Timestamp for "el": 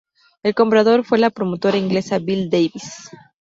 0.41-0.55